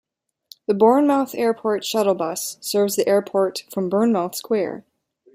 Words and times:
The 0.65 0.73
Bournemouth 0.73 1.35
Airport 1.35 1.85
Shuttle 1.85 2.15
Bus 2.15 2.57
serves 2.59 2.95
the 2.95 3.07
airport 3.07 3.65
from 3.71 3.87
Bournemouth 3.87 4.33
Square. 4.33 4.83